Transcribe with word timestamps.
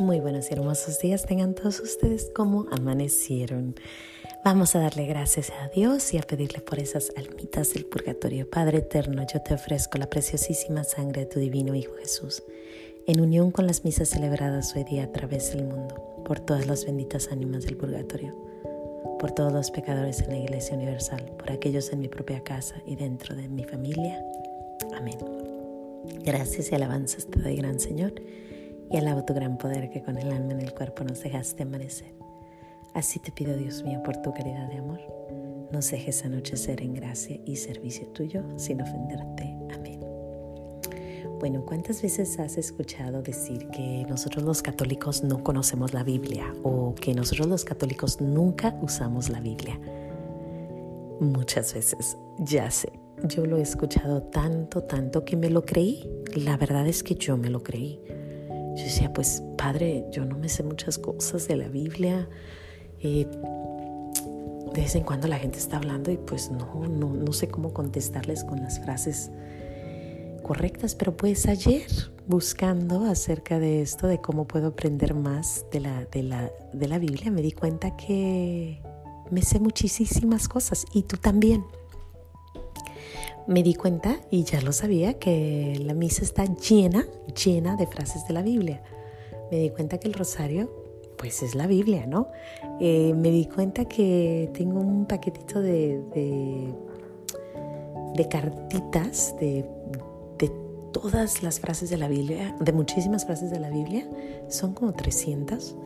Muy 0.00 0.18
buenos 0.18 0.50
y 0.50 0.54
hermosos 0.54 0.98
días 0.98 1.26
tengan 1.26 1.54
todos 1.54 1.78
ustedes 1.78 2.30
como 2.34 2.64
amanecieron. 2.72 3.74
Vamos 4.42 4.74
a 4.74 4.78
darle 4.78 5.04
gracias 5.04 5.50
a 5.50 5.68
Dios 5.68 6.14
y 6.14 6.16
a 6.16 6.22
pedirle 6.22 6.60
por 6.60 6.78
esas 6.78 7.12
almitas 7.18 7.74
del 7.74 7.84
purgatorio. 7.84 8.48
Padre 8.48 8.78
eterno, 8.78 9.26
yo 9.30 9.42
te 9.42 9.52
ofrezco 9.52 9.98
la 9.98 10.08
preciosísima 10.08 10.84
sangre 10.84 11.20
de 11.20 11.26
tu 11.26 11.38
divino 11.38 11.74
Hijo 11.74 11.92
Jesús, 12.00 12.42
en 13.06 13.20
unión 13.20 13.50
con 13.50 13.66
las 13.66 13.84
misas 13.84 14.08
celebradas 14.08 14.74
hoy 14.74 14.84
día 14.84 15.04
a 15.04 15.12
través 15.12 15.52
del 15.52 15.64
mundo, 15.64 16.22
por 16.24 16.40
todas 16.40 16.66
las 16.66 16.86
benditas 16.86 17.28
ánimas 17.30 17.64
del 17.64 17.76
purgatorio, 17.76 18.34
por 19.18 19.32
todos 19.32 19.52
los 19.52 19.70
pecadores 19.70 20.22
en 20.22 20.30
la 20.30 20.38
Iglesia 20.38 20.76
Universal, 20.76 21.30
por 21.36 21.52
aquellos 21.52 21.92
en 21.92 22.00
mi 22.00 22.08
propia 22.08 22.42
casa 22.42 22.76
y 22.86 22.96
dentro 22.96 23.36
de 23.36 23.50
mi 23.50 23.64
familia. 23.64 24.24
Amén. 24.94 25.18
Gracias 26.24 26.72
y 26.72 26.74
alabanzas 26.74 27.26
te 27.26 27.38
doy, 27.38 27.56
gran 27.56 27.78
Señor 27.78 28.14
y 28.90 28.96
alabo 28.96 29.24
tu 29.24 29.34
gran 29.34 29.56
poder 29.56 29.90
que 29.90 30.02
con 30.02 30.18
el 30.18 30.30
alma 30.30 30.52
en 30.52 30.60
el 30.60 30.74
cuerpo 30.74 31.04
nos 31.04 31.22
dejaste 31.22 31.62
amanecer. 31.62 32.14
Así 32.94 33.20
te 33.20 33.30
pido, 33.30 33.56
Dios 33.56 33.84
mío, 33.84 34.02
por 34.02 34.16
tu 34.16 34.32
caridad 34.32 34.68
de 34.68 34.78
amor, 34.78 35.00
nos 35.70 35.90
dejes 35.90 36.24
anochecer 36.24 36.82
en 36.82 36.94
gracia 36.94 37.40
y 37.46 37.56
servicio 37.56 38.08
tuyo 38.08 38.42
sin 38.56 38.82
ofenderte. 38.82 39.56
Amén. 39.72 40.00
Bueno, 41.38 41.64
¿cuántas 41.64 42.02
veces 42.02 42.38
has 42.40 42.58
escuchado 42.58 43.22
decir 43.22 43.68
que 43.68 44.04
nosotros 44.08 44.44
los 44.44 44.60
católicos 44.60 45.22
no 45.22 45.42
conocemos 45.44 45.94
la 45.94 46.02
Biblia 46.02 46.52
o 46.64 46.94
que 46.94 47.14
nosotros 47.14 47.46
los 47.46 47.64
católicos 47.64 48.20
nunca 48.20 48.76
usamos 48.82 49.30
la 49.30 49.40
Biblia? 49.40 49.78
Muchas 51.20 51.74
veces, 51.74 52.16
ya 52.38 52.70
sé, 52.70 52.92
yo 53.24 53.46
lo 53.46 53.58
he 53.58 53.62
escuchado 53.62 54.22
tanto, 54.22 54.82
tanto 54.82 55.24
que 55.24 55.36
me 55.36 55.48
lo 55.48 55.64
creí. 55.64 56.08
La 56.34 56.56
verdad 56.56 56.86
es 56.86 57.02
que 57.02 57.14
yo 57.14 57.36
me 57.36 57.50
lo 57.50 57.62
creí. 57.62 58.00
Yo 58.76 58.84
decía, 58.84 59.12
pues 59.12 59.42
padre, 59.56 60.04
yo 60.10 60.24
no 60.24 60.38
me 60.38 60.48
sé 60.48 60.62
muchas 60.62 60.98
cosas 60.98 61.48
de 61.48 61.56
la 61.56 61.68
Biblia. 61.68 62.28
Eh, 63.00 63.26
de 64.74 64.80
vez 64.80 64.94
en 64.94 65.04
cuando 65.04 65.26
la 65.26 65.38
gente 65.38 65.58
está 65.58 65.78
hablando 65.78 66.10
y 66.12 66.16
pues 66.16 66.50
no, 66.50 66.86
no, 66.86 67.12
no 67.12 67.32
sé 67.32 67.48
cómo 67.48 67.72
contestarles 67.72 68.44
con 68.44 68.60
las 68.60 68.78
frases 68.80 69.30
correctas, 70.42 70.94
pero 70.94 71.16
pues 71.16 71.46
ayer 71.46 71.86
buscando 72.26 73.04
acerca 73.06 73.58
de 73.58 73.82
esto, 73.82 74.06
de 74.06 74.20
cómo 74.20 74.46
puedo 74.46 74.68
aprender 74.68 75.14
más 75.14 75.66
de 75.72 75.80
la, 75.80 76.04
de 76.06 76.22
la, 76.22 76.50
de 76.72 76.88
la 76.88 76.98
Biblia, 76.98 77.30
me 77.30 77.42
di 77.42 77.52
cuenta 77.52 77.96
que 77.96 78.80
me 79.30 79.42
sé 79.42 79.58
muchísimas 79.60 80.48
cosas 80.48 80.84
y 80.92 81.02
tú 81.02 81.16
también 81.16 81.64
me 83.46 83.62
di 83.62 83.74
cuenta, 83.74 84.20
y 84.30 84.44
ya 84.44 84.60
lo 84.60 84.72
sabía, 84.72 85.14
que 85.14 85.80
la 85.84 85.94
misa 85.94 86.22
está 86.22 86.44
llena, 86.44 87.06
llena 87.44 87.76
de 87.76 87.86
frases 87.86 88.26
de 88.26 88.34
la 88.34 88.42
Biblia. 88.42 88.82
Me 89.50 89.58
di 89.58 89.70
cuenta 89.70 89.98
que 89.98 90.08
el 90.08 90.14
rosario, 90.14 90.70
pues 91.16 91.42
es 91.42 91.54
la 91.54 91.66
Biblia, 91.66 92.06
¿no? 92.06 92.28
Eh, 92.80 93.12
me 93.14 93.30
di 93.30 93.46
cuenta 93.46 93.86
que 93.86 94.50
tengo 94.54 94.80
un 94.80 95.06
paquetito 95.06 95.60
de, 95.60 96.74
cartitas 98.30 99.34
de, 99.40 99.64
de 100.38 100.52
todas 100.92 101.42
las 101.42 101.58
frases 101.58 101.90
de 101.90 101.96
la 101.96 102.08
Biblia, 102.08 102.54
de 102.60 102.72
muchísimas 102.72 103.24
frases 103.24 103.50
de 103.50 103.58
la 103.58 103.70
Biblia, 103.70 104.08
son 104.48 104.74
como 104.74 104.92
300. 104.92 105.76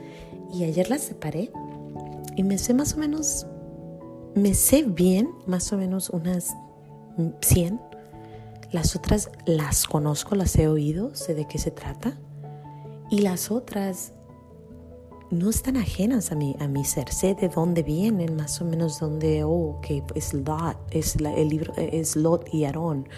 Y 0.52 0.64
ayer 0.64 0.90
las 0.90 1.02
separé 1.02 1.50
y 2.36 2.42
me 2.42 2.58
sé 2.58 2.74
más 2.74 2.94
o 2.94 2.98
menos, 2.98 3.46
me 4.34 4.54
sé 4.54 4.82
bien 4.82 5.30
más 5.46 5.72
o 5.72 5.78
menos 5.78 6.10
unas 6.10 6.54
100. 7.40 7.80
Las 8.72 8.96
otras 8.96 9.30
las 9.46 9.86
conozco, 9.86 10.34
las 10.34 10.56
he 10.56 10.68
oído, 10.68 11.14
sé 11.14 11.34
de 11.34 11.46
qué 11.46 11.58
se 11.58 11.70
trata. 11.70 12.18
Y 13.10 13.20
las 13.20 13.50
otras 13.50 14.12
no 15.30 15.50
están 15.50 15.76
ajenas 15.76 16.32
a 16.32 16.34
mi, 16.34 16.56
a 16.58 16.68
mi 16.68 16.84
ser. 16.84 17.12
Sé 17.12 17.34
de 17.34 17.48
dónde 17.48 17.82
vienen, 17.82 18.36
más 18.36 18.60
o 18.60 18.64
menos 18.64 19.00
dónde, 19.00 19.44
oh, 19.44 19.78
que 19.82 20.02
es 20.14 20.34
Lot, 20.34 20.76
es 20.90 21.16
el 21.16 21.48
libro, 21.48 21.72
es 21.76 22.16
Lot 22.16 22.52
y 22.52 22.64
Aarón, 22.64 23.08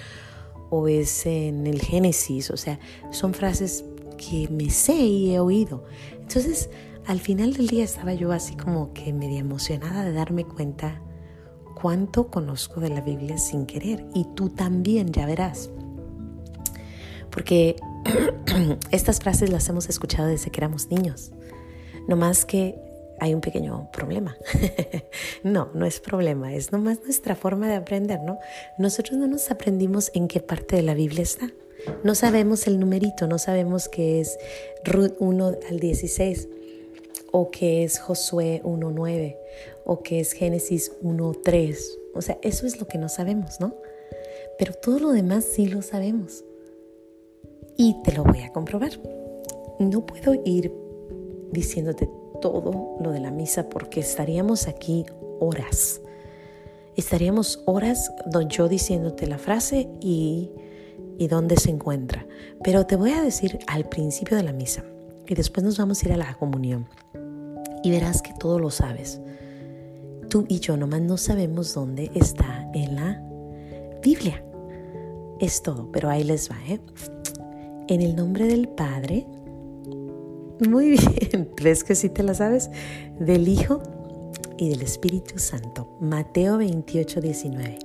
o 0.70 0.88
es 0.88 1.26
en 1.26 1.66
el 1.66 1.80
Génesis. 1.80 2.50
O 2.50 2.56
sea, 2.56 2.78
son 3.10 3.34
frases 3.34 3.84
que 4.16 4.48
me 4.48 4.70
sé 4.70 4.94
y 4.94 5.34
he 5.34 5.40
oído. 5.40 5.84
Entonces, 6.20 6.70
al 7.06 7.20
final 7.20 7.54
del 7.54 7.68
día 7.68 7.84
estaba 7.84 8.14
yo 8.14 8.32
así 8.32 8.56
como 8.56 8.92
que 8.92 9.12
media 9.12 9.38
emocionada 9.38 10.04
de 10.04 10.12
darme 10.12 10.44
cuenta 10.44 11.00
cuánto 11.80 12.28
conozco 12.28 12.80
de 12.80 12.88
la 12.88 13.00
Biblia 13.00 13.38
sin 13.38 13.66
querer. 13.66 14.04
Y 14.14 14.24
tú 14.34 14.48
también, 14.48 15.12
ya 15.12 15.26
verás. 15.26 15.70
Porque 17.30 17.76
estas 18.90 19.20
frases 19.20 19.50
las 19.50 19.68
hemos 19.68 19.88
escuchado 19.88 20.28
desde 20.28 20.50
que 20.50 20.60
éramos 20.60 20.90
niños. 20.90 21.32
No 22.08 22.16
más 22.16 22.44
que 22.44 22.76
hay 23.20 23.34
un 23.34 23.40
pequeño 23.40 23.90
problema. 23.92 24.36
no, 25.42 25.70
no 25.74 25.86
es 25.86 26.00
problema, 26.00 26.54
es 26.54 26.72
nomás 26.72 27.00
nuestra 27.02 27.34
forma 27.34 27.68
de 27.68 27.74
aprender, 27.74 28.20
¿no? 28.20 28.38
Nosotros 28.78 29.18
no 29.18 29.26
nos 29.26 29.50
aprendimos 29.50 30.10
en 30.14 30.28
qué 30.28 30.40
parte 30.40 30.76
de 30.76 30.82
la 30.82 30.94
Biblia 30.94 31.22
está. 31.22 31.50
No 32.04 32.14
sabemos 32.14 32.66
el 32.66 32.80
numerito, 32.80 33.26
no 33.26 33.38
sabemos 33.38 33.88
qué 33.88 34.20
es 34.20 34.38
Ruth 34.84 35.14
1 35.18 35.52
al 35.68 35.78
16 35.78 36.48
o 37.32 37.50
qué 37.50 37.84
es 37.84 37.98
Josué 37.98 38.62
1.9 38.64 39.36
o 39.84 40.02
qué 40.02 40.20
es 40.20 40.32
Génesis 40.32 40.92
1.3. 41.02 41.76
O 42.14 42.22
sea, 42.22 42.38
eso 42.42 42.66
es 42.66 42.80
lo 42.80 42.86
que 42.86 42.98
no 42.98 43.08
sabemos, 43.08 43.60
¿no? 43.60 43.74
Pero 44.58 44.72
todo 44.74 44.98
lo 44.98 45.12
demás 45.12 45.44
sí 45.44 45.66
lo 45.66 45.82
sabemos. 45.82 46.44
Y 47.76 48.00
te 48.02 48.12
lo 48.12 48.24
voy 48.24 48.40
a 48.40 48.52
comprobar. 48.52 48.92
No 49.78 50.06
puedo 50.06 50.34
ir 50.44 50.72
diciéndote 51.52 52.08
todo 52.40 52.96
lo 53.00 53.12
de 53.12 53.20
la 53.20 53.30
misa 53.30 53.68
porque 53.68 54.00
estaríamos 54.00 54.66
aquí 54.66 55.04
horas. 55.40 56.00
Estaríamos 56.96 57.62
horas 57.66 58.10
yo 58.48 58.68
diciéndote 58.68 59.26
la 59.26 59.38
frase 59.38 59.88
y, 60.00 60.50
y 61.18 61.28
dónde 61.28 61.56
se 61.56 61.70
encuentra. 61.70 62.26
Pero 62.64 62.86
te 62.86 62.96
voy 62.96 63.12
a 63.12 63.22
decir 63.22 63.58
al 63.66 63.84
principio 63.84 64.36
de 64.38 64.42
la 64.42 64.52
misa 64.52 64.84
y 65.26 65.34
después 65.34 65.64
nos 65.64 65.76
vamos 65.76 66.02
a 66.02 66.06
ir 66.06 66.14
a 66.14 66.16
la 66.16 66.34
comunión 66.34 66.88
y 67.86 67.90
verás 67.92 68.20
que 68.20 68.32
todo 68.32 68.58
lo 68.58 68.70
sabes. 68.70 69.20
Tú 70.28 70.44
y 70.48 70.58
yo 70.58 70.76
nomás 70.76 71.02
no 71.02 71.16
sabemos 71.16 71.72
dónde 71.72 72.10
está 72.16 72.68
en 72.74 72.96
la 72.96 73.22
Biblia. 74.02 74.44
Es 75.38 75.62
todo, 75.62 75.88
pero 75.92 76.10
ahí 76.10 76.24
les 76.24 76.50
va, 76.50 76.56
¿eh? 76.68 76.80
En 77.86 78.02
el 78.02 78.16
nombre 78.16 78.48
del 78.48 78.66
Padre, 78.66 79.24
muy 80.68 80.96
bien, 81.30 81.48
¿ves 81.62 81.84
que 81.84 81.94
sí 81.94 82.08
te 82.08 82.24
la 82.24 82.34
sabes? 82.34 82.70
Del 83.20 83.46
Hijo 83.46 83.80
y 84.58 84.68
del 84.68 84.82
Espíritu 84.82 85.38
Santo. 85.38 85.96
Mateo 86.00 86.58
28, 86.58 87.20
19. 87.20 87.78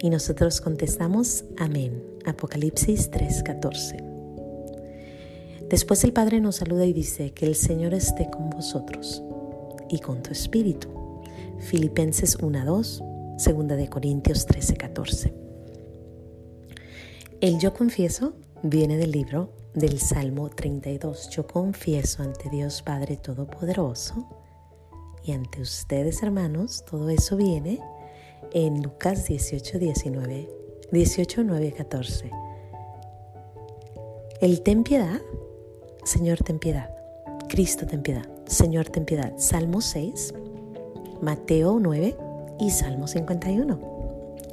Y 0.00 0.08
nosotros 0.08 0.62
contestamos, 0.62 1.44
amén. 1.58 2.02
Apocalipsis 2.24 3.10
3, 3.10 3.42
14. 3.42 4.09
Después 5.70 6.02
el 6.02 6.12
Padre 6.12 6.40
nos 6.40 6.56
saluda 6.56 6.84
y 6.84 6.92
dice 6.92 7.30
que 7.32 7.46
el 7.46 7.54
Señor 7.54 7.94
esté 7.94 8.28
con 8.28 8.50
vosotros 8.50 9.22
y 9.88 10.00
con 10.00 10.20
tu 10.20 10.32
espíritu. 10.32 10.88
Filipenses 11.60 12.40
1.2, 12.40 13.38
segunda 13.38 13.76
de 13.76 13.88
Corintios 13.88 14.48
13.14. 14.48 15.32
El 17.40 17.60
yo 17.60 17.72
confieso 17.72 18.32
viene 18.64 18.96
del 18.96 19.12
libro 19.12 19.52
del 19.72 20.00
Salmo 20.00 20.50
32. 20.50 21.30
Yo 21.30 21.46
confieso 21.46 22.24
ante 22.24 22.50
Dios 22.50 22.82
Padre 22.82 23.16
Todopoderoso 23.16 24.26
y 25.24 25.30
ante 25.30 25.62
ustedes 25.62 26.24
hermanos, 26.24 26.84
todo 26.84 27.10
eso 27.10 27.36
viene 27.36 27.78
en 28.52 28.82
Lucas 28.82 29.26
18, 29.26 29.78
19, 29.78 30.48
18, 30.90 31.44
9, 31.44 31.72
14. 31.76 32.30
El 34.40 34.62
ten 34.62 34.82
piedad 34.82 35.20
Señor, 36.10 36.38
ten 36.38 36.58
piedad. 36.58 36.90
Cristo, 37.48 37.86
ten 37.86 38.02
piedad. 38.02 38.28
Señor, 38.44 38.88
ten 38.88 39.04
piedad. 39.04 39.32
Salmo 39.36 39.80
6, 39.80 40.34
Mateo 41.22 41.78
9 41.78 42.16
y 42.58 42.70
Salmo 42.70 43.06
51. 43.06 43.78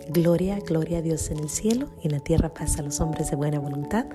Gloria, 0.10 0.60
gloria 0.60 1.00
a 1.00 1.02
Dios 1.02 1.32
en 1.32 1.40
el 1.40 1.50
cielo 1.50 1.90
y 2.04 2.10
en 2.10 2.12
la 2.12 2.20
tierra 2.20 2.54
paz 2.54 2.78
a 2.78 2.84
los 2.84 3.02
hombres 3.02 3.32
de 3.32 3.38
buena 3.38 3.58
voluntad. 3.58 4.06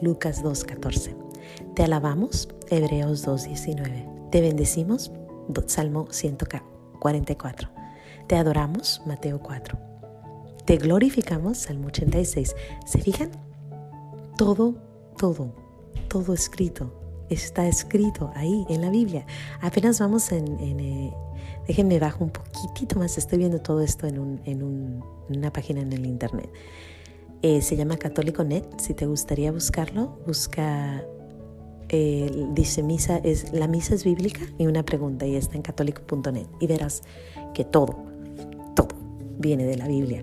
Lucas 0.00 0.42
2.14. 0.42 1.14
Te 1.74 1.84
alabamos, 1.84 2.48
Hebreos 2.70 3.28
2.19. 3.28 4.30
Te 4.30 4.40
bendecimos, 4.40 5.12
Salmo 5.66 6.06
144. 6.10 7.68
Te 8.28 8.36
adoramos, 8.36 9.02
Mateo 9.04 9.40
4. 9.40 9.78
Te 10.64 10.78
glorificamos, 10.78 11.58
Salmo 11.58 11.88
86. 11.88 12.56
¿Se 12.86 12.98
fijan? 12.98 13.30
Todo, 14.38 14.74
todo 15.18 15.67
todo 16.08 16.32
escrito, 16.32 16.92
está 17.30 17.66
escrito 17.68 18.30
ahí 18.34 18.66
en 18.68 18.80
la 18.80 18.90
Biblia. 18.90 19.26
Apenas 19.60 20.00
vamos 20.00 20.32
en, 20.32 20.58
eh, 20.60 21.12
déjenme 21.66 21.98
bajo 21.98 22.24
un 22.24 22.30
poquitito 22.30 22.98
más, 22.98 23.18
estoy 23.18 23.38
viendo 23.38 23.60
todo 23.60 23.80
esto 23.82 24.06
en, 24.06 24.40
en, 24.44 25.02
una 25.28 25.52
página 25.52 25.80
en 25.80 25.92
el 25.92 26.06
internet. 26.06 26.50
Eh, 27.42 27.62
se 27.62 27.76
llama 27.76 27.96
Católico 27.96 28.42
Net, 28.42 28.64
si 28.80 28.94
te 28.94 29.06
gustaría 29.06 29.52
buscarlo, 29.52 30.18
busca 30.26 31.04
dice 32.54 32.82
misa 32.82 33.16
es 33.16 33.50
la 33.54 33.66
misa 33.66 33.94
es 33.94 34.04
bíblica 34.04 34.42
y 34.58 34.66
una 34.66 34.82
pregunta 34.82 35.26
y 35.26 35.36
está 35.36 35.56
en 35.56 35.62
católico.net 35.62 36.46
y 36.60 36.66
verás 36.66 37.00
que 37.54 37.64
todo, 37.64 37.96
todo 38.74 38.88
viene 39.38 39.64
de 39.64 39.76
la 39.76 39.88
Biblia. 39.88 40.22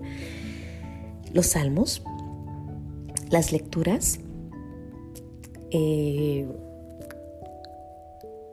Los 1.32 1.46
salmos, 1.46 2.02
las 3.30 3.52
lecturas, 3.52 4.20
eh, 5.78 6.48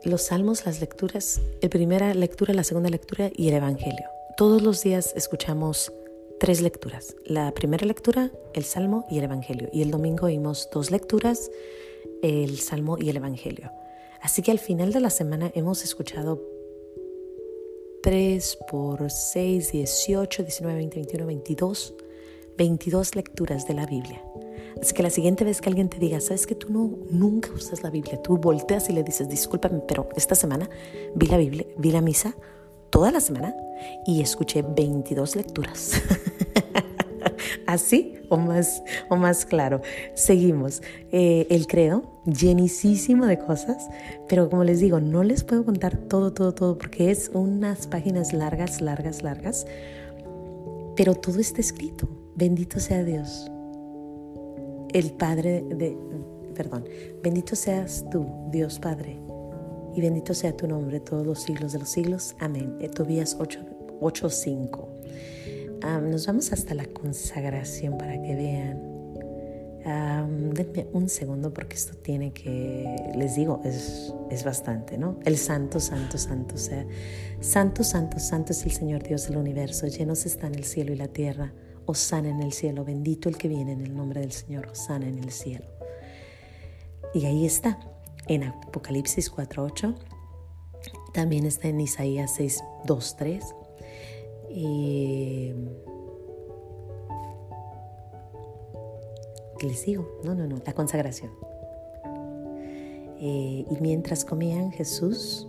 los 0.02 0.22
salmos, 0.22 0.66
las 0.66 0.80
lecturas, 0.80 1.40
la 1.62 1.70
primera 1.70 2.12
lectura, 2.12 2.52
la 2.52 2.64
segunda 2.64 2.90
lectura 2.90 3.30
y 3.34 3.48
el 3.48 3.54
Evangelio. 3.54 4.06
Todos 4.36 4.60
los 4.60 4.82
días 4.82 5.14
escuchamos 5.16 5.90
tres 6.38 6.60
lecturas. 6.60 7.16
La 7.24 7.52
primera 7.52 7.86
lectura, 7.86 8.30
el 8.52 8.64
Salmo 8.64 9.06
y 9.10 9.18
el 9.18 9.24
Evangelio. 9.24 9.70
Y 9.72 9.80
el 9.80 9.90
domingo 9.90 10.26
oímos 10.26 10.68
dos 10.70 10.90
lecturas, 10.90 11.50
el 12.22 12.58
Salmo 12.58 12.98
y 12.98 13.08
el 13.08 13.16
Evangelio. 13.16 13.70
Así 14.20 14.42
que 14.42 14.50
al 14.50 14.58
final 14.58 14.92
de 14.92 15.00
la 15.00 15.10
semana 15.10 15.50
hemos 15.54 15.82
escuchado 15.82 16.42
3 18.02 18.58
por 18.70 19.10
6, 19.10 19.72
18, 19.72 20.42
19, 20.42 20.76
20, 20.76 20.96
21, 20.96 21.26
22, 21.26 21.94
22 22.58 23.16
lecturas 23.16 23.66
de 23.66 23.74
la 23.74 23.86
Biblia. 23.86 24.22
Así 24.80 24.94
que 24.94 25.02
la 25.02 25.10
siguiente 25.10 25.44
vez 25.44 25.60
que 25.60 25.68
alguien 25.68 25.88
te 25.88 25.98
diga, 25.98 26.20
sabes 26.20 26.46
que 26.46 26.54
tú 26.54 26.72
no, 26.72 26.98
nunca 27.10 27.50
usas 27.52 27.82
la 27.82 27.90
Biblia, 27.90 28.20
tú 28.22 28.36
volteas 28.38 28.88
y 28.90 28.92
le 28.92 29.02
dices, 29.02 29.28
discúlpame, 29.28 29.80
pero 29.86 30.08
esta 30.16 30.34
semana 30.34 30.68
vi 31.14 31.26
la 31.26 31.36
Biblia, 31.36 31.66
vi 31.78 31.90
la 31.90 32.00
misa 32.00 32.34
toda 32.90 33.10
la 33.10 33.20
semana 33.20 33.54
y 34.06 34.20
escuché 34.20 34.62
22 34.62 35.36
lecturas. 35.36 36.00
Así 37.66 38.14
o 38.28 38.36
más, 38.36 38.82
o 39.08 39.16
más 39.16 39.44
claro. 39.46 39.80
Seguimos. 40.14 40.82
Eh, 41.12 41.46
el 41.50 41.66
credo, 41.66 42.02
llenísimo 42.24 43.26
de 43.26 43.38
cosas, 43.38 43.88
pero 44.28 44.48
como 44.48 44.64
les 44.64 44.80
digo, 44.80 45.00
no 45.00 45.24
les 45.24 45.44
puedo 45.44 45.64
contar 45.64 45.96
todo, 45.96 46.32
todo, 46.32 46.54
todo, 46.54 46.78
porque 46.78 47.10
es 47.10 47.30
unas 47.32 47.86
páginas 47.86 48.32
largas, 48.32 48.80
largas, 48.80 49.22
largas, 49.22 49.66
pero 50.96 51.14
todo 51.14 51.40
está 51.40 51.60
escrito. 51.60 52.08
Bendito 52.36 52.80
sea 52.80 53.04
Dios, 53.04 53.50
el 54.94 55.12
Padre 55.12 55.62
de, 55.68 55.98
perdón, 56.54 56.88
bendito 57.22 57.54
seas 57.56 58.06
tú, 58.10 58.26
Dios 58.50 58.78
Padre, 58.78 59.18
y 59.94 60.00
bendito 60.00 60.32
sea 60.34 60.56
tu 60.56 60.66
nombre 60.68 61.00
todos 61.00 61.26
los 61.26 61.42
siglos 61.42 61.72
de 61.72 61.80
los 61.80 61.90
siglos. 61.90 62.36
Amén. 62.38 62.78
Tobías 62.94 63.36
8.5. 63.38 64.88
nos 66.02 66.26
vamos 66.26 66.52
hasta 66.52 66.74
la 66.74 66.86
consagración 66.86 67.98
para 67.98 68.22
que 68.22 68.36
vean. 68.36 68.94
denme 70.54 70.86
un 70.92 71.08
segundo 71.08 71.52
porque 71.52 71.74
esto 71.74 71.96
tiene 71.96 72.32
que, 72.32 73.12
les 73.16 73.34
digo, 73.34 73.60
es, 73.64 74.14
es 74.30 74.44
bastante, 74.44 74.96
¿no? 74.96 75.18
El 75.24 75.36
santo, 75.38 75.80
santo, 75.80 76.18
santo, 76.18 76.56
sea, 76.56 76.86
santo, 77.40 77.82
santo, 77.82 78.20
santo 78.20 78.52
es 78.52 78.64
el 78.64 78.70
Señor 78.70 79.02
Dios 79.02 79.26
del 79.26 79.38
universo, 79.38 79.88
llenos 79.88 80.24
están 80.24 80.54
el 80.54 80.62
cielo 80.64 80.92
y 80.92 80.96
la 80.96 81.08
tierra, 81.08 81.52
sana 81.92 82.30
en 82.30 82.40
el 82.40 82.52
cielo, 82.52 82.84
bendito 82.84 83.28
el 83.28 83.36
que 83.36 83.48
viene 83.48 83.72
en 83.72 83.82
el 83.82 83.94
nombre 83.94 84.20
del 84.20 84.32
Señor, 84.32 84.70
sana 84.72 85.06
en 85.06 85.18
el 85.18 85.30
cielo. 85.30 85.66
Y 87.12 87.26
ahí 87.26 87.44
está, 87.44 87.78
en 88.26 88.44
Apocalipsis 88.44 89.30
4.8, 89.30 89.94
también 91.12 91.44
está 91.44 91.68
en 91.68 91.80
Isaías 91.80 92.38
6.2.3. 92.38 93.54
Y... 94.50 95.52
¿Qué 99.58 99.66
les 99.68 99.84
digo? 99.84 100.20
No, 100.24 100.34
no, 100.34 100.46
no, 100.46 100.56
la 100.64 100.72
consagración. 100.72 101.30
Eh, 103.20 103.64
y 103.70 103.76
mientras 103.80 104.24
comían, 104.24 104.72
Jesús 104.72 105.48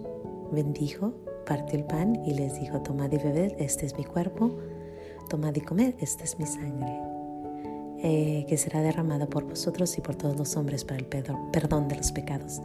bendijo, 0.52 1.14
partió 1.46 1.78
el 1.78 1.86
pan 1.86 2.24
y 2.26 2.34
les 2.34 2.60
dijo, 2.60 2.82
tomad 2.82 3.12
y 3.12 3.18
bebed, 3.18 3.54
este 3.58 3.86
es 3.86 3.98
mi 3.98 4.04
cuerpo, 4.04 4.56
tomad 5.36 5.54
y 5.54 5.60
comed, 5.60 5.96
esta 6.00 6.24
es 6.24 6.40
mi 6.40 6.46
sangre. 6.46 6.98
Eh, 8.02 8.46
que 8.48 8.56
será 8.56 8.82
derramada 8.82 9.28
por 9.28 9.44
vosotros 9.44 9.98
y 9.98 10.02
por 10.02 10.16
todos 10.16 10.38
los 10.38 10.56
hombres 10.56 10.86
para 10.86 11.00
el 11.00 11.06
perdón 11.06 11.90
de 11.90 11.98
los 11.98 12.14
pecados. 12.14 12.62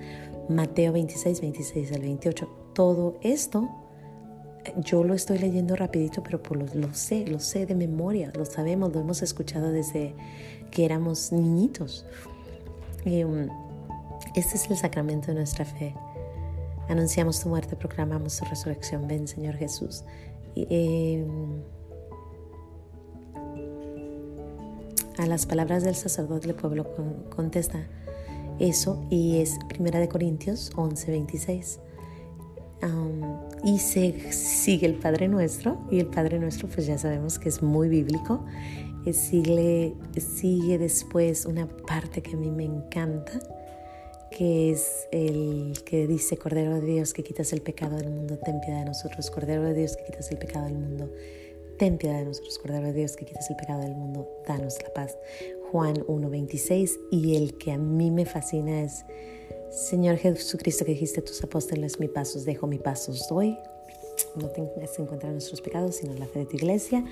Mateo 0.49 0.93
26, 0.93 1.41
26 1.41 1.93
al 1.93 2.03
28. 2.03 2.49
Todo 2.73 3.19
esto 3.23 3.69
yo 4.77 5.03
lo 5.03 5.15
estoy 5.15 5.39
leyendo 5.39 5.75
rapidito, 5.75 6.23
pero 6.23 6.41
por 6.41 6.59
lo, 6.59 6.95
sé, 6.95 7.27
lo 7.27 7.41
sé 7.41 7.67
de 7.67 7.75
memoria, 7.75 8.31
lo 8.37 8.45
sabemos, 8.45 8.93
lo 8.93 9.01
hemos 9.01 9.21
escuchado 9.23 9.73
desde 9.73 10.15
que 10.71 10.85
éramos 10.85 11.33
niñitos. 11.33 12.07
Um, 13.05 13.49
este 14.37 14.57
es 14.57 14.71
el 14.71 14.77
sacramento 14.77 15.29
de 15.29 15.35
nuestra 15.35 15.65
fe. 15.65 15.93
Anunciamos 16.89 17.41
tu 17.41 17.49
muerte, 17.49 17.75
proclamamos 17.75 18.37
tu 18.37 18.45
resurrección. 18.45 19.09
Ven, 19.09 19.27
Señor 19.27 19.57
Jesús. 19.57 20.05
Y, 20.55 20.67
em, 20.71 21.63
a 25.21 25.27
las 25.27 25.47
palabras 25.47 25.85
del 25.85 25.95
sacerdote 25.95 26.49
el 26.49 26.55
pueblo 26.55 26.87
contesta 27.35 27.87
eso 28.59 29.07
y 29.11 29.39
es 29.39 29.59
Primera 29.69 29.99
de 30.01 30.09
Corintios 30.09 30.71
11, 30.77 31.11
26. 31.11 31.81
y 33.65 33.79
se 33.79 34.33
sigue 34.33 34.87
el 34.87 34.95
Padre 34.95 35.29
Nuestro 35.29 35.79
y 35.91 35.99
el 35.99 36.07
Padre 36.07 36.39
Nuestro 36.39 36.69
pues 36.69 36.87
ya 36.87 36.99
sabemos 36.99 37.39
que 37.39 37.49
es 37.49 37.63
muy 37.63 37.89
bíblico. 37.89 38.45
Eh, 39.07 39.13
sigue, 39.13 39.95
sigue 40.19 40.79
después 40.79 41.47
una 41.47 41.67
parte 41.67 42.23
que 42.23 42.35
a 42.35 42.37
mí 42.37 42.51
me 42.51 42.65
encanta, 42.65 43.33
que 44.31 44.71
es 44.71 45.07
el 45.11 45.73
que 45.87 46.07
dice, 46.07 46.37
Cordero 46.37 46.75
de 46.75 46.87
Dios 46.87 47.15
que 47.15 47.23
quitas 47.23 47.53
el 47.55 47.63
pecado 47.63 47.97
del 47.97 48.11
mundo, 48.11 48.39
ten 48.39 48.61
piedad 48.61 48.81
de 48.81 48.87
nosotros. 48.87 49.31
Cordero 49.31 49.63
de 49.65 49.75
Dios 49.75 49.97
que 49.97 50.05
quitas 50.05 50.31
el 50.31 50.39
pecado 50.39 50.67
del 50.67 50.75
mundo, 50.75 51.11
ten 51.81 51.97
piedad 51.97 52.19
de 52.19 52.27
nosotros. 52.27 52.59
Cordero 52.59 52.89
de 52.89 52.93
Dios 52.93 53.17
que 53.17 53.25
quitas 53.25 53.49
el 53.49 53.57
pecado 53.57 53.81
del 53.81 53.95
mundo, 53.95 54.29
danos 54.47 54.77
la 54.83 54.93
paz. 54.93 55.17
Juan 55.73 55.95
1.26 55.95 56.91
y 57.11 57.37
el 57.37 57.57
que 57.57 57.73
a 57.73 57.79
mí 57.79 58.11
me 58.11 58.27
fascina 58.27 58.83
es, 58.83 59.07
Señor 59.71 60.19
Jesucristo 60.19 60.85
que 60.85 60.93
dijiste 60.93 61.21
a 61.21 61.25
tus 61.25 61.43
apóstoles, 61.43 61.99
mi 61.99 62.09
pasos 62.09 62.45
dejo, 62.45 62.67
mi 62.67 62.77
pasos 62.79 63.27
doy. 63.31 63.57
No 64.37 64.49
tengas 64.49 64.99
en 64.99 65.07
cuenta 65.07 65.29
nuestros 65.29 65.63
pecados, 65.63 65.97
sino 65.97 66.13
la 66.15 66.27
fe 66.27 66.41
de 66.41 66.47
tu 66.47 66.57
iglesia. 66.57 67.03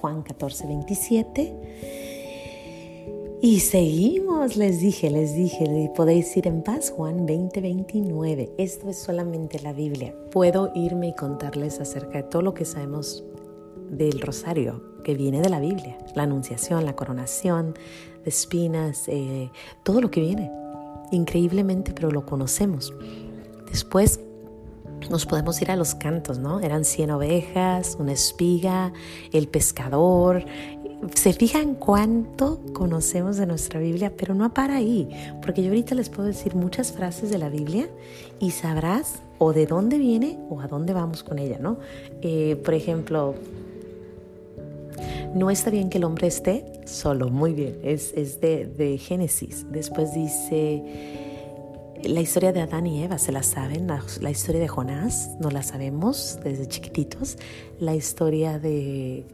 Juan 0.00 0.24
14.27. 0.24 1.52
Y 3.42 3.60
seguimos, 3.60 4.56
les 4.56 4.80
dije, 4.80 5.08
les 5.08 5.36
dije, 5.36 5.92
podéis 5.94 6.36
ir 6.36 6.48
en 6.48 6.64
paz, 6.64 6.90
Juan 6.90 7.26
20, 7.26 7.60
Esto 8.58 8.90
es 8.90 8.98
solamente 8.98 9.60
la 9.60 9.72
Biblia. 9.72 10.16
Puedo 10.32 10.72
irme 10.74 11.08
y 11.08 11.14
contarles 11.14 11.78
acerca 11.78 12.22
de 12.22 12.24
todo 12.24 12.42
lo 12.42 12.54
que 12.54 12.64
sabemos 12.64 13.22
del 13.90 14.20
rosario, 14.20 14.82
que 15.04 15.14
viene 15.14 15.40
de 15.40 15.48
la 15.48 15.60
Biblia, 15.60 15.96
la 16.14 16.24
anunciación, 16.24 16.84
la 16.84 16.96
coronación 16.96 17.74
de 18.24 18.30
espinas, 18.30 19.04
eh, 19.08 19.50
todo 19.82 20.00
lo 20.00 20.10
que 20.10 20.20
viene. 20.20 20.50
Increíblemente, 21.12 21.92
pero 21.92 22.10
lo 22.10 22.26
conocemos. 22.26 22.92
Después 23.70 24.20
nos 25.10 25.26
podemos 25.26 25.60
ir 25.62 25.70
a 25.70 25.76
los 25.76 25.94
cantos, 25.94 26.38
¿no? 26.38 26.60
Eran 26.60 26.84
100 26.84 27.10
ovejas, 27.10 27.96
una 28.00 28.12
espiga, 28.12 28.92
el 29.32 29.48
pescador. 29.48 30.44
Se 31.14 31.32
fijan 31.32 31.74
cuánto 31.74 32.60
conocemos 32.72 33.36
de 33.36 33.46
nuestra 33.46 33.78
Biblia, 33.78 34.12
pero 34.16 34.34
no 34.34 34.52
para 34.52 34.76
ahí, 34.76 35.08
porque 35.42 35.62
yo 35.62 35.68
ahorita 35.68 35.94
les 35.94 36.08
puedo 36.08 36.26
decir 36.26 36.54
muchas 36.54 36.92
frases 36.92 37.30
de 37.30 37.38
la 37.38 37.48
Biblia 37.48 37.88
y 38.40 38.50
sabrás 38.50 39.20
o 39.38 39.52
de 39.52 39.66
dónde 39.66 39.98
viene 39.98 40.38
o 40.48 40.60
a 40.60 40.66
dónde 40.66 40.92
vamos 40.92 41.22
con 41.22 41.38
ella, 41.38 41.58
¿no? 41.60 41.78
Eh, 42.22 42.56
por 42.64 42.74
ejemplo, 42.74 43.34
no 45.34 45.50
está 45.50 45.70
bien 45.70 45.90
que 45.90 45.98
el 45.98 46.04
hombre 46.04 46.26
esté 46.26 46.64
solo, 46.84 47.28
muy 47.28 47.52
bien, 47.52 47.78
es, 47.82 48.12
de, 48.40 48.98
Génesis. 48.98 49.66
Después 49.70 50.14
dice, 50.14 50.82
la 52.02 52.20
historia 52.20 52.52
de 52.52 52.60
Adán 52.60 52.86
y 52.86 53.02
Eva, 53.02 53.18
¿se 53.18 53.32
la 53.32 53.42
saben? 53.42 53.86
La, 53.86 54.30
historia 54.30 54.60
de 54.60 54.68
Jonás, 54.68 55.36
no 55.40 55.50
la 55.50 55.62
sabemos 55.62 56.38
desde 56.42 56.66
chiquititos. 56.66 57.36
La 57.78 57.94
historia 57.94 58.58
de, 58.58 59.26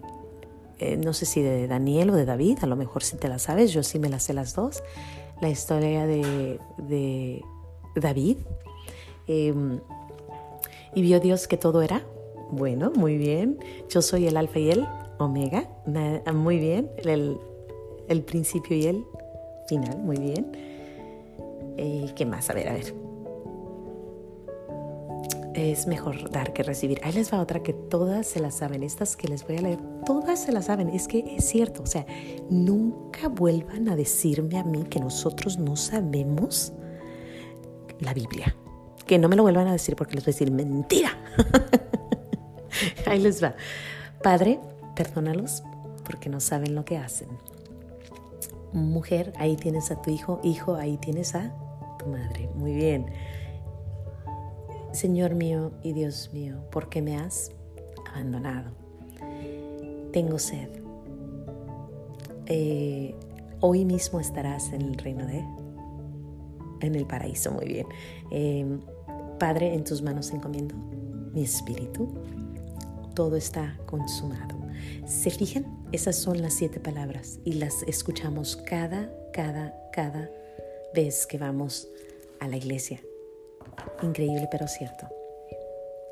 eh, 0.79 0.97
no 0.97 1.13
sé 1.13 1.27
si 1.27 1.43
de 1.43 1.67
Daniel 1.69 2.11
o 2.11 2.15
de 2.15 2.25
David, 2.25 2.59
a 2.63 2.67
lo 2.67 2.77
mejor 2.77 3.03
si 3.03 3.17
te 3.17 3.29
la 3.29 3.39
sabes, 3.39 3.73
yo 3.73 3.83
sí 3.83 3.99
me 3.99 4.09
las 4.09 4.25
sé 4.25 4.35
las 4.35 4.55
dos. 4.55 4.83
La 5.41 5.51
historia 5.51 6.07
de, 6.07 7.43
David. 7.97 8.39
Em, 9.27 9.81
y 10.95 11.03
vio 11.03 11.21
Dios 11.21 11.47
que 11.47 11.57
todo 11.57 11.83
era 11.83 12.03
bueno, 12.53 12.93
muy 12.95 13.17
bien. 13.17 13.59
Yo 13.89 14.03
soy 14.03 14.27
el 14.27 14.37
alfa 14.37 14.59
y 14.59 14.71
el 14.71 14.87
omega, 15.25 15.69
muy 16.33 16.59
bien, 16.59 16.91
el, 16.99 18.23
principio 18.23 18.77
y 18.77 18.87
el 18.87 19.05
final, 19.69 19.99
muy 19.99 20.19
bien. 20.19 20.53
Eh, 21.77 22.13
¿Qué 22.15 22.27
más? 22.27 22.51
A 22.51 22.55
ver, 22.55 22.69
a 22.69 22.75
ver. 22.75 22.95
Es 25.55 25.87
mejor 25.87 26.31
dar 26.31 26.53
que 26.53 26.63
recibir. 26.63 27.01
Ahí 27.05 27.13
les 27.13 27.33
va 27.33 27.41
otra 27.41 27.63
que 27.63 27.73
todas 27.73 28.27
se 28.27 28.41
la 28.41 28.51
saben. 28.51 28.83
Estas 28.83 29.17
que 29.17 29.29
les 29.29 29.47
voy 29.47 29.59
a 29.59 29.63
leer, 29.63 29.79
todas 30.07 30.43
se 30.43 30.53
la 30.53 30.63
saben. 30.63 30.89
Es 30.89 31.09
que 31.09 31.37
es 31.37 31.45
cierto. 31.45 31.83
O 31.83 31.87
sea, 31.87 32.07
nunca 32.49 33.29
vuelvan 33.29 33.89
a 33.89 33.97
decirme 33.97 34.59
a 34.59 34.65
mí 34.65 34.85
que 34.85 34.99
nosotros 34.99 35.59
no 35.59 35.77
sabemos 35.77 36.73
la 38.01 38.15
Biblia. 38.15 38.57
Que 39.07 39.19
no 39.19 39.29
me 39.29 39.37
lo 39.37 39.43
vuelvan 39.43 39.67
a 39.67 39.73
decir 39.73 39.95
porque 39.95 40.15
les 40.15 40.25
voy 40.25 40.31
a 40.31 40.35
decir 40.35 40.51
mentira. 40.51 41.19
Ahí 43.07 43.21
les 43.21 43.43
va. 43.43 43.55
Padre, 44.23 44.59
perdónalos 44.95 45.63
porque 46.05 46.29
no 46.29 46.41
saben 46.41 46.75
lo 46.75 46.85
que 46.85 46.99
hacen. 46.99 47.29
Mujer, 48.73 49.33
ahí 49.37 49.57
tienes 49.57 49.91
a 49.91 50.01
tu 50.01 50.11
hijo. 50.11 50.41
Hijo, 50.43 50.75
ahí 50.75 50.97
tienes 50.97 51.35
a 51.35 51.55
tu 51.99 52.07
madre. 52.07 52.49
Muy 52.55 52.75
bien. 52.75 53.07
Señor 54.93 55.35
mío 55.35 55.73
y 55.83 55.93
Dios 55.93 56.31
mío, 56.33 56.57
¿por 56.71 56.89
qué 56.89 57.01
me 57.01 57.17
has 57.17 57.51
abandonado? 58.13 58.73
Tengo 60.13 60.39
sed. 60.39 60.69
Eh, 62.47 63.15
hoy 63.61 63.85
mismo 63.85 64.21
estarás 64.21 64.73
en 64.73 64.83
el 64.83 64.99
reino 64.99 65.27
de... 65.27 65.45
En 66.81 66.95
el 66.95 67.07
paraíso, 67.07 67.53
muy 67.53 67.67
bien. 67.67 67.87
Eh, 68.31 68.81
Padre, 69.39 69.75
en 69.75 69.85
tus 69.85 70.03
manos 70.03 70.31
encomiendo 70.33 70.75
mi 71.33 71.43
espíritu. 71.43 72.09
Todo 73.15 73.37
está 73.37 73.79
consumado. 73.87 74.62
¿Se 75.07 75.31
fijan? 75.31 75.67
Esas 75.93 76.17
son 76.17 76.43
las 76.43 76.55
siete 76.55 76.81
palabras 76.81 77.39
y 77.45 77.55
las 77.55 77.83
escuchamos 77.85 78.57
cada, 78.57 79.11
cada, 79.33 79.75
cada 79.93 80.31
vez 80.95 81.27
que 81.27 81.39
vamos 81.39 81.89
a 82.41 82.49
la 82.49 82.57
iglesia. 82.57 83.01
Increíble 84.03 84.49
pero 84.51 84.67
cierto. 84.69 85.09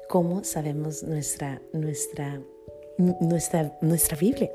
¿Cómo 0.09 0.43
sabemos 0.45 1.03
nuestra, 1.03 1.63
nuestra, 1.73 2.43
nuestra, 2.99 3.79
nuestra 3.81 4.17
Biblia? 4.17 4.51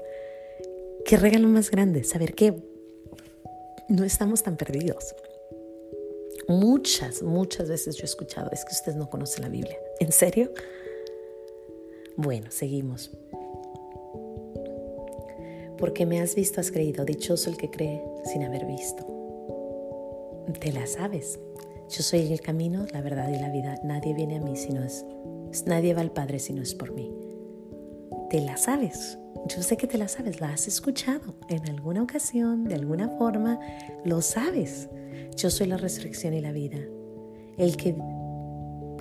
Qué 1.06 1.18
regalo 1.18 1.48
más 1.48 1.70
grande, 1.72 2.04
saber 2.04 2.34
que 2.34 2.54
no 3.88 4.04
estamos 4.04 4.44
tan 4.44 4.58
perdidos. 4.58 5.16
Muchas, 6.48 7.24
muchas 7.24 7.70
veces 7.70 7.96
yo 7.96 8.04
he 8.04 8.06
escuchado, 8.06 8.52
es 8.52 8.66
que 8.66 8.74
ustedes 8.74 8.98
no 8.98 9.10
conocen 9.10 9.44
la 9.44 9.50
Biblia. 9.50 9.78
¿En 10.00 10.12
serio? 10.12 10.52
Bueno, 12.18 12.48
seguimos. 12.50 13.12
Porque 15.78 16.06
me 16.06 16.22
has 16.22 16.36
visto, 16.36 16.62
has 16.62 16.72
creído. 16.72 17.06
Dichoso 17.06 17.50
el 17.50 17.58
que 17.58 17.70
cree 17.70 18.04
sin 18.26 18.44
haber 18.44 18.66
visto. 18.66 19.06
Te 20.60 20.72
la 20.72 20.88
sabes. 20.88 21.40
Yo 21.90 22.02
soy 22.02 22.32
el 22.32 22.42
camino, 22.42 22.86
la 22.94 23.02
verdad 23.02 23.30
y 23.30 23.40
la 23.40 23.50
vida. 23.50 23.80
Nadie 23.84 24.14
viene 24.14 24.38
a 24.38 24.42
mí 24.42 24.56
si 24.56 24.72
no 24.72 24.84
es. 24.84 25.06
Nadie 25.66 25.94
va 25.94 26.02
al 26.02 26.12
Padre 26.12 26.40
si 26.40 26.54
no 26.54 26.62
es 26.62 26.74
por 26.74 26.94
mí. 26.94 27.14
Te 28.30 28.42
la 28.42 28.58
sabes. 28.58 29.18
Yo 29.48 29.62
sé 29.62 29.78
que 29.78 29.86
te 29.86 29.98
la 30.00 30.08
sabes, 30.08 30.42
la 30.42 30.54
has 30.54 30.68
escuchado 30.68 31.36
en 31.50 31.70
alguna 31.70 32.02
ocasión, 32.02 32.64
de 32.64 32.74
alguna 32.74 33.10
forma, 33.10 33.60
lo 34.04 34.22
sabes. 34.22 34.90
Yo 35.38 35.52
soy 35.52 35.68
la 35.68 35.78
resurrección 35.78 36.34
y 36.34 36.42
la 36.42 36.52
vida. 36.52 36.80
El 37.58 37.78
que 37.78 37.96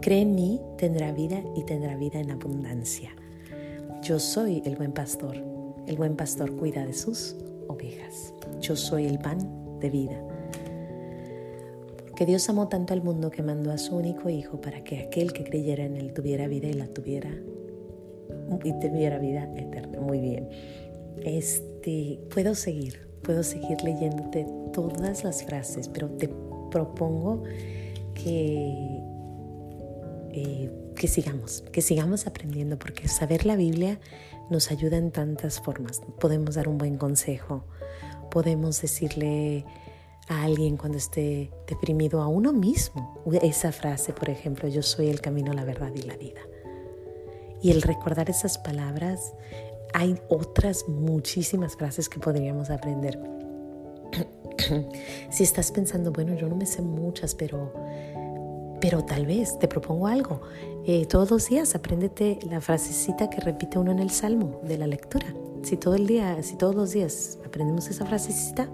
cree 0.02 0.20
en 0.20 0.34
mí 0.34 0.60
tendrá 0.76 1.12
vida 1.12 1.42
y 1.56 1.64
tendrá 1.64 1.96
vida 1.96 2.20
en 2.20 2.30
abundancia. 2.30 3.10
Yo 4.02 4.18
soy 4.18 4.62
el 4.66 4.76
buen 4.76 4.92
pastor. 4.92 5.53
El 5.86 5.96
buen 5.96 6.16
pastor 6.16 6.54
cuida 6.56 6.84
de 6.84 6.94
sus 6.94 7.36
ovejas. 7.68 8.32
Yo 8.60 8.76
soy 8.76 9.06
el 9.06 9.18
pan 9.18 9.38
de 9.80 9.90
vida. 9.90 10.22
Que 12.16 12.26
Dios 12.26 12.48
amó 12.48 12.68
tanto 12.68 12.94
al 12.94 13.02
mundo 13.02 13.30
que 13.30 13.42
mandó 13.42 13.72
a 13.72 13.78
su 13.78 13.96
único 13.96 14.30
Hijo 14.30 14.60
para 14.60 14.84
que 14.84 14.98
aquel 14.98 15.32
que 15.32 15.44
creyera 15.44 15.84
en 15.84 15.96
Él 15.96 16.12
tuviera 16.12 16.46
vida 16.46 16.68
y 16.68 16.74
la 16.74 16.86
tuviera 16.86 17.30
y 18.62 18.72
tuviera 18.80 19.18
vida 19.18 19.52
eterna. 19.56 20.00
Muy 20.00 20.20
bien. 20.20 20.48
Este, 21.24 22.20
puedo 22.32 22.54
seguir, 22.54 23.08
puedo 23.22 23.42
seguir 23.42 23.82
leyéndote 23.82 24.46
todas 24.72 25.24
las 25.24 25.44
frases, 25.44 25.88
pero 25.88 26.08
te 26.10 26.28
propongo 26.70 27.42
que, 28.14 29.00
eh, 30.32 30.70
que 30.94 31.08
sigamos, 31.08 31.62
que 31.72 31.82
sigamos 31.82 32.26
aprendiendo, 32.26 32.78
porque 32.78 33.08
saber 33.08 33.46
la 33.46 33.56
Biblia 33.56 33.98
nos 34.50 34.70
ayuda 34.70 34.96
en 34.96 35.10
tantas 35.10 35.60
formas. 35.60 36.00
Podemos 36.20 36.54
dar 36.54 36.68
un 36.68 36.78
buen 36.78 36.96
consejo, 36.96 37.64
podemos 38.30 38.80
decirle 38.80 39.64
a 40.28 40.44
alguien 40.44 40.76
cuando 40.76 40.98
esté 40.98 41.50
deprimido, 41.66 42.22
a 42.22 42.28
uno 42.28 42.52
mismo. 42.52 43.22
Esa 43.42 43.72
frase, 43.72 44.12
por 44.12 44.30
ejemplo, 44.30 44.68
yo 44.68 44.82
soy 44.82 45.08
el 45.08 45.20
camino, 45.20 45.52
la 45.52 45.64
verdad 45.64 45.92
y 45.94 46.02
la 46.02 46.16
vida. 46.16 46.40
Y 47.62 47.70
el 47.70 47.82
recordar 47.82 48.28
esas 48.30 48.58
palabras, 48.58 49.34
hay 49.92 50.18
otras 50.28 50.88
muchísimas 50.88 51.76
frases 51.76 52.08
que 52.08 52.18
podríamos 52.18 52.70
aprender. 52.70 53.18
si 55.30 55.42
estás 55.42 55.70
pensando, 55.70 56.12
bueno, 56.12 56.34
yo 56.34 56.48
no 56.48 56.56
me 56.56 56.66
sé 56.66 56.82
muchas, 56.82 57.34
pero, 57.34 57.72
pero 58.80 59.04
tal 59.04 59.26
vez 59.26 59.58
te 59.58 59.68
propongo 59.68 60.06
algo. 60.06 60.40
Eh, 60.86 61.06
todos 61.06 61.30
los 61.30 61.48
días 61.48 61.74
apréndete 61.74 62.38
la 62.48 62.60
frasecita 62.60 63.30
que 63.30 63.40
repite 63.40 63.78
uno 63.78 63.92
en 63.92 63.98
el 63.98 64.10
salmo 64.10 64.60
de 64.64 64.78
la 64.78 64.86
lectura. 64.86 65.26
Si 65.62 65.76
todo 65.76 65.94
el 65.94 66.06
día, 66.06 66.42
si 66.42 66.56
todos 66.56 66.74
los 66.74 66.92
días 66.92 67.38
aprendemos 67.44 67.88
esa 67.88 68.04
frasecita, 68.04 68.68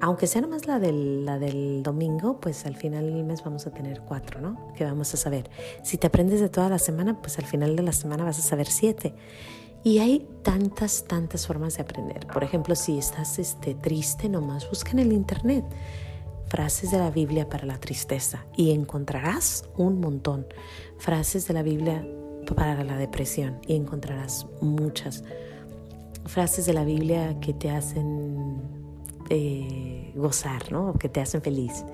aunque 0.00 0.28
sea 0.28 0.42
nomás 0.42 0.66
la 0.66 0.78
del, 0.78 1.24
la 1.24 1.38
del 1.38 1.82
domingo, 1.82 2.38
pues 2.40 2.66
al 2.66 2.76
final 2.76 3.12
del 3.12 3.24
mes 3.24 3.42
vamos 3.42 3.66
a 3.66 3.70
tener 3.72 4.02
cuatro, 4.02 4.40
¿no? 4.40 4.72
Que 4.74 4.84
vamos 4.84 5.12
a 5.12 5.16
saber. 5.16 5.50
Si 5.82 5.98
te 5.98 6.06
aprendes 6.06 6.40
de 6.40 6.48
toda 6.48 6.68
la 6.68 6.78
semana, 6.78 7.20
pues 7.20 7.38
al 7.38 7.46
final 7.46 7.74
de 7.74 7.82
la 7.82 7.92
semana 7.92 8.24
vas 8.24 8.38
a 8.38 8.42
saber 8.42 8.68
siete. 8.68 9.14
Y 9.82 9.98
hay 9.98 10.28
tantas, 10.42 11.04
tantas 11.08 11.46
formas 11.46 11.76
de 11.76 11.82
aprender. 11.82 12.26
Por 12.28 12.44
ejemplo, 12.44 12.76
si 12.76 12.98
estás 12.98 13.38
este, 13.38 13.74
triste, 13.74 14.28
nomás 14.28 14.68
busca 14.68 14.92
en 14.92 15.00
el 15.00 15.12
internet 15.12 15.64
frases 16.48 16.90
de 16.90 16.98
la 16.98 17.10
Biblia 17.10 17.48
para 17.48 17.66
la 17.66 17.78
tristeza 17.78 18.46
y 18.56 18.72
encontrarás 18.72 19.68
un 19.76 20.00
montón. 20.00 20.46
Frases 20.98 21.46
de 21.46 21.54
la 21.54 21.62
Biblia 21.62 22.06
para 22.54 22.82
la 22.84 22.96
depresión 22.96 23.58
y 23.66 23.76
encontrarás 23.76 24.46
muchas. 24.60 25.24
Frases 26.26 26.66
de 26.66 26.72
la 26.72 26.84
Biblia 26.84 27.38
que 27.40 27.52
te 27.52 27.70
hacen 27.70 28.60
eh, 29.30 30.12
gozar, 30.14 30.72
¿no? 30.72 30.94
que 30.94 31.08
te 31.08 31.20
hacen 31.20 31.42
feliz 31.42 31.84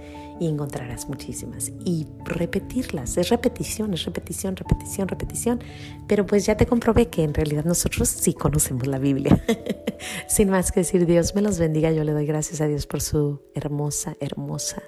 y 0.41 0.49
encontrarás 0.49 1.09
muchísimas. 1.09 1.73
Y 1.85 2.07
repetirlas, 2.25 3.17
es 3.17 3.29
repetición, 3.29 3.95
es 3.95 4.05
repetición, 4.05 4.57
repetición, 4.57 5.09
repetición. 5.09 5.65
Pero 6.07 6.27
pues 6.27 6.47
ya 6.47 6.57
te 6.57 6.67
comprobé 6.67 7.09
que 7.09 7.23
en 7.23 7.35
realidad 7.35 7.65
nosotros 7.65 8.09
sí 8.09 8.35
conocemos 8.35 8.87
la 8.87 8.99
Biblia. 8.99 9.43
Sin 10.29 10.51
más 10.51 10.73
que 10.73 10.81
decir, 10.81 11.07
Dios 11.07 11.35
me 11.35 11.43
los 11.43 11.59
bendiga, 11.59 11.93
yo 11.93 12.05
le 12.05 12.13
doy 12.13 12.27
gracias 12.27 12.61
a 12.61 12.67
Dios 12.67 12.87
por 12.87 13.01
su 13.01 13.43
hermosa, 13.55 14.17
hermosa 14.21 14.83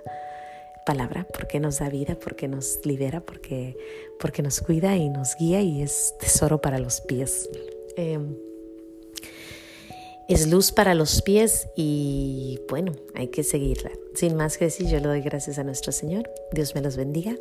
palabra, 0.85 1.27
porque 1.37 1.59
nos 1.59 1.81
da 1.81 1.91
vida, 1.91 2.17
porque 2.19 2.49
nos 2.49 2.81
libera, 2.85 3.21
porque, 3.21 3.77
porque 4.21 4.43
nos 4.43 4.61
cuida 4.61 4.97
y 4.97 5.09
nos 5.11 5.37
guía 5.37 5.61
y 5.61 5.83
es 5.83 6.15
tesoro 6.21 6.61
para 6.61 6.79
los 6.79 7.01
pies. 7.03 7.51
Em, 7.97 8.37
es 10.29 10.49
luz 10.49 10.73
para 10.73 10.95
los 10.95 11.23
pies 11.23 11.69
y 11.77 12.61
bueno, 12.69 12.93
hay 13.15 13.29
que 13.29 13.45
seguirla. 13.45 13.91
Sin 14.15 14.37
más 14.37 14.59
que 14.59 14.67
decir, 14.67 14.87
yo 14.89 14.99
le 14.99 15.07
doy 15.07 15.21
gracias 15.21 15.59
a 15.59 15.65
nuestro 15.65 15.93
Señor. 15.93 16.29
Dios 16.53 16.75
me 16.75 16.81
los 16.81 16.97
bendiga. 16.97 17.37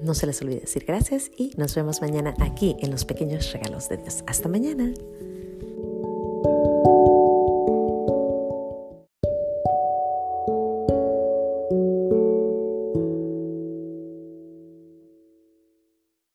No 0.00 0.14
se 0.14 0.26
les 0.26 0.40
olvide 0.40 0.60
decir 0.60 0.84
gracias 0.86 1.30
y 1.36 1.52
nos 1.56 1.74
vemos 1.74 2.00
mañana 2.00 2.34
aquí 2.40 2.76
en 2.80 2.90
los 2.90 3.04
pequeños 3.04 3.52
regalos 3.52 3.88
de 3.88 3.98
Dios. 3.98 4.24
Hasta 4.26 4.48
mañana. 4.48 4.92